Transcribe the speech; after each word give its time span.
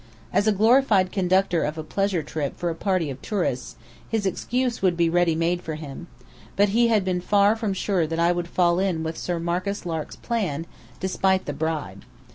As 0.33 0.47
a 0.47 0.51
glorified 0.51 1.11
conductor 1.11 1.63
of 1.63 1.77
a 1.77 1.83
pleasure 1.83 2.23
trip 2.23 2.57
for 2.57 2.71
a 2.71 2.73
party 2.75 3.11
of 3.11 3.21
tourists 3.21 3.75
his 4.09 4.25
excuse 4.25 4.81
would 4.81 4.97
be 4.97 5.11
readymade 5.11 5.61
for 5.61 5.75
him; 5.75 6.07
but 6.55 6.69
he 6.69 6.87
had 6.87 7.05
been 7.05 7.21
far 7.21 7.55
from 7.55 7.71
sure 7.73 8.07
that 8.07 8.19
I 8.19 8.31
would 8.31 8.47
fall 8.47 8.79
in 8.79 9.03
with 9.03 9.15
Sir 9.15 9.37
Marcus 9.37 9.85
Lark's 9.85 10.15
plan, 10.15 10.65
despite 10.99 11.45
the 11.45 11.53
bribe. 11.53 12.01